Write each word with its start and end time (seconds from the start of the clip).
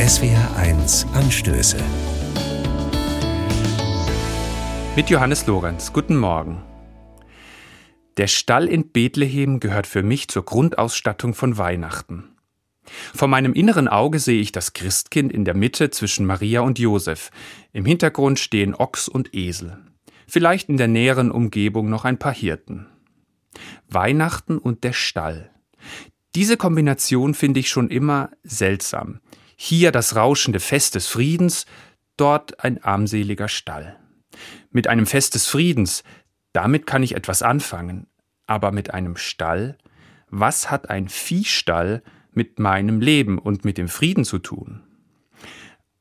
SWR1 0.00 1.12
Anstöße. 1.12 1.76
Mit 4.96 5.10
Johannes 5.10 5.46
Lorenz. 5.46 5.92
Guten 5.92 6.16
Morgen. 6.16 6.62
Der 8.16 8.26
Stall 8.26 8.66
in 8.66 8.92
Bethlehem 8.92 9.60
gehört 9.60 9.86
für 9.86 10.02
mich 10.02 10.28
zur 10.28 10.46
Grundausstattung 10.46 11.34
von 11.34 11.58
Weihnachten. 11.58 12.34
Vor 13.14 13.28
meinem 13.28 13.52
inneren 13.52 13.88
Auge 13.88 14.20
sehe 14.20 14.40
ich 14.40 14.52
das 14.52 14.72
Christkind 14.72 15.34
in 15.34 15.44
der 15.44 15.54
Mitte 15.54 15.90
zwischen 15.90 16.24
Maria 16.24 16.62
und 16.62 16.78
Josef. 16.78 17.30
Im 17.74 17.84
Hintergrund 17.84 18.38
stehen 18.38 18.74
Ochs 18.74 19.06
und 19.06 19.34
Esel. 19.34 19.76
Vielleicht 20.26 20.70
in 20.70 20.78
der 20.78 20.88
näheren 20.88 21.30
Umgebung 21.30 21.90
noch 21.90 22.06
ein 22.06 22.18
paar 22.18 22.34
Hirten. 22.34 22.86
Weihnachten 23.86 24.56
und 24.56 24.82
der 24.82 24.94
Stall. 24.94 25.50
Diese 26.34 26.56
Kombination 26.56 27.34
finde 27.34 27.60
ich 27.60 27.68
schon 27.68 27.90
immer 27.90 28.30
seltsam. 28.44 29.20
Hier 29.62 29.92
das 29.92 30.16
rauschende 30.16 30.58
Fest 30.58 30.94
des 30.94 31.06
Friedens, 31.06 31.66
dort 32.16 32.64
ein 32.64 32.82
armseliger 32.82 33.46
Stall. 33.46 33.94
Mit 34.70 34.86
einem 34.86 35.04
Fest 35.04 35.34
des 35.34 35.46
Friedens, 35.46 36.02
damit 36.54 36.86
kann 36.86 37.02
ich 37.02 37.14
etwas 37.14 37.42
anfangen, 37.42 38.06
aber 38.46 38.72
mit 38.72 38.94
einem 38.94 39.18
Stall, 39.18 39.76
was 40.30 40.70
hat 40.70 40.88
ein 40.88 41.10
Viehstall 41.10 42.02
mit 42.32 42.58
meinem 42.58 43.02
Leben 43.02 43.38
und 43.38 43.66
mit 43.66 43.76
dem 43.76 43.88
Frieden 43.88 44.24
zu 44.24 44.38
tun? 44.38 44.80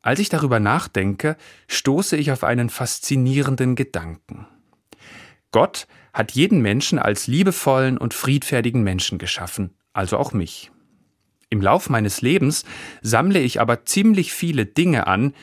Als 0.00 0.20
ich 0.20 0.28
darüber 0.28 0.60
nachdenke, 0.60 1.36
stoße 1.66 2.16
ich 2.16 2.30
auf 2.30 2.44
einen 2.44 2.70
faszinierenden 2.70 3.74
Gedanken. 3.74 4.46
Gott 5.50 5.88
hat 6.12 6.30
jeden 6.30 6.62
Menschen 6.62 7.00
als 7.00 7.26
liebevollen 7.26 7.98
und 7.98 8.14
friedfertigen 8.14 8.84
Menschen 8.84 9.18
geschaffen, 9.18 9.74
also 9.92 10.18
auch 10.18 10.32
mich. 10.32 10.70
Im 11.50 11.60
Lauf 11.60 11.90
meines 11.90 12.22
Lebens 12.22 12.64
sammle 13.02 13.40
ich 13.40 13.60
aber 13.60 13.84
ziemlich 13.84 14.32
viele 14.32 14.66
Dinge 14.66 15.08
an, 15.08 15.34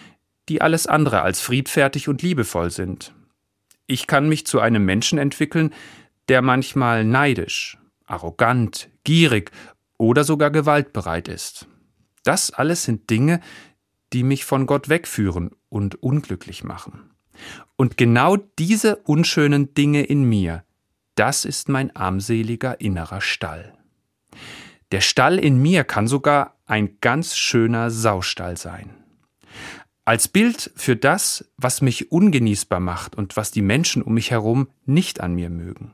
die 0.48 0.62
alles 0.62 0.88
andere 0.88 1.22
als 1.22 1.42
friedfertig 1.42 2.08
und 2.08 2.22
liebevoll 2.22 2.72
sind. 2.72 3.14
Ich 3.88 4.08
kann 4.08 4.30
mich 4.30 4.48
zu 4.48 4.60
einem 4.62 4.86
Menschen 4.86 5.20
entwickeln, 5.20 5.74
der 6.30 6.42
manchmal 6.42 7.04
neidisch, 7.04 7.78
arrogant, 8.06 8.90
gierig 9.04 9.52
oder 9.98 10.24
sogar 10.24 10.50
gewaltbereit 10.50 11.28
ist. 11.28 11.68
Das 12.24 12.52
alles 12.52 12.84
sind 12.84 13.10
Dinge, 13.10 13.42
die 14.14 14.24
mich 14.24 14.46
von 14.46 14.66
Gott 14.66 14.90
wegführen 14.90 15.52
und 15.70 16.02
unglücklich 16.02 16.64
machen. 16.64 17.12
Und 17.76 17.98
genau 17.98 18.38
diese 18.38 18.96
unschönen 18.98 19.74
Dinge 19.74 20.04
in 20.04 20.24
mir, 20.24 20.64
das 21.16 21.46
ist 21.46 21.70
mein 21.70 21.96
armseliger 21.96 22.80
innerer 22.80 23.22
Stall. 23.22 23.77
Der 24.98 25.02
Stall 25.02 25.38
in 25.38 25.62
mir 25.62 25.84
kann 25.84 26.08
sogar 26.08 26.56
ein 26.66 26.98
ganz 27.02 27.38
schöner 27.38 27.92
Saustall 27.92 28.58
sein. 28.58 28.90
Als 30.06 30.28
Bild 30.28 30.72
für 30.76 30.96
das, 30.96 31.52
was 31.56 31.84
mich 31.84 32.12
ungenießbar 32.12 32.80
macht 32.80 33.16
und 33.16 33.38
was 33.38 33.52
die 33.52 33.62
Menschen 33.62 34.02
um 34.02 34.16
mich 34.16 34.32
herum 34.32 34.70
nicht 34.88 35.22
an 35.22 35.36
mir 35.36 35.52
mögen. 35.52 35.94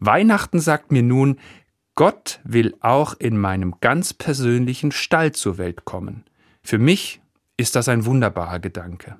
Weihnachten 0.00 0.58
sagt 0.58 0.90
mir 0.90 1.04
nun, 1.04 1.38
Gott 1.94 2.40
will 2.42 2.74
auch 2.80 3.14
in 3.16 3.38
meinem 3.38 3.76
ganz 3.80 4.12
persönlichen 4.12 4.90
Stall 4.90 5.30
zur 5.30 5.56
Welt 5.56 5.84
kommen. 5.84 6.24
Für 6.64 6.78
mich 6.78 7.20
ist 7.56 7.76
das 7.76 7.88
ein 7.88 8.06
wunderbarer 8.06 8.58
Gedanke. 8.58 9.18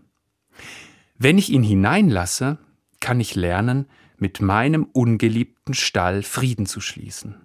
Wenn 1.16 1.38
ich 1.38 1.50
ihn 1.50 1.62
hineinlasse, 1.62 2.58
kann 2.98 3.20
ich 3.20 3.36
lernen, 3.36 3.86
mit 4.16 4.40
meinem 4.40 4.88
ungeliebten 4.92 5.74
Stall 5.74 6.24
Frieden 6.24 6.66
zu 6.66 6.80
schließen. 6.80 7.43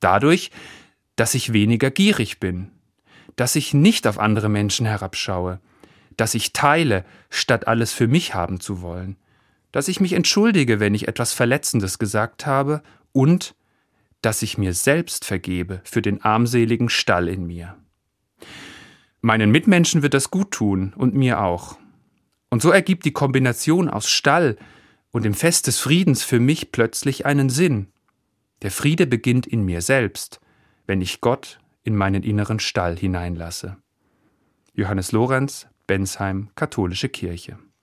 Dadurch, 0.00 0.50
dass 1.16 1.34
ich 1.34 1.52
weniger 1.52 1.90
gierig 1.90 2.40
bin, 2.40 2.70
dass 3.36 3.56
ich 3.56 3.74
nicht 3.74 4.06
auf 4.06 4.18
andere 4.18 4.48
Menschen 4.48 4.86
herabschaue, 4.86 5.60
dass 6.16 6.34
ich 6.34 6.52
teile, 6.52 7.04
statt 7.30 7.68
alles 7.68 7.92
für 7.92 8.08
mich 8.08 8.34
haben 8.34 8.60
zu 8.60 8.82
wollen, 8.82 9.16
dass 9.72 9.88
ich 9.88 10.00
mich 10.00 10.12
entschuldige, 10.12 10.80
wenn 10.80 10.94
ich 10.94 11.08
etwas 11.08 11.32
Verletzendes 11.32 11.98
gesagt 11.98 12.46
habe 12.46 12.82
und 13.12 13.54
dass 14.22 14.42
ich 14.42 14.58
mir 14.58 14.74
selbst 14.74 15.24
vergebe 15.24 15.80
für 15.84 16.02
den 16.02 16.22
armseligen 16.22 16.88
Stall 16.88 17.28
in 17.28 17.46
mir. 17.46 17.76
Meinen 19.20 19.50
Mitmenschen 19.50 20.02
wird 20.02 20.14
das 20.14 20.30
gut 20.30 20.50
tun 20.50 20.92
und 20.96 21.14
mir 21.14 21.40
auch. 21.40 21.78
Und 22.50 22.62
so 22.62 22.70
ergibt 22.70 23.04
die 23.04 23.12
Kombination 23.12 23.88
aus 23.88 24.08
Stall 24.08 24.56
und 25.10 25.24
dem 25.24 25.34
Fest 25.34 25.66
des 25.66 25.78
Friedens 25.78 26.22
für 26.22 26.40
mich 26.40 26.72
plötzlich 26.72 27.26
einen 27.26 27.50
Sinn. 27.50 27.88
Der 28.62 28.70
Friede 28.70 29.06
beginnt 29.06 29.46
in 29.46 29.64
mir 29.64 29.82
selbst, 29.82 30.40
wenn 30.86 31.00
ich 31.00 31.20
Gott 31.20 31.60
in 31.84 31.96
meinen 31.96 32.22
inneren 32.22 32.58
Stall 32.60 32.96
hineinlasse. 32.96 33.76
Johannes 34.74 35.12
Lorenz, 35.12 35.68
Bensheim, 35.86 36.50
Katholische 36.54 37.08
Kirche. 37.08 37.58